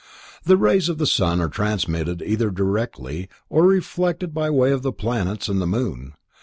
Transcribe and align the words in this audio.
The 0.45 0.57
rays 0.57 0.89
of 0.89 0.97
the 0.97 1.05
sun 1.05 1.39
are 1.41 1.47
transmitted 1.47 2.23
either 2.23 2.49
directly, 2.49 3.29
or 3.49 3.67
reflected 3.67 4.33
by 4.33 4.49
way 4.49 4.71
of 4.71 4.81
the 4.81 4.91
planets 4.91 5.47
and 5.47 5.61
the 5.61 5.67
moon. 5.67 6.13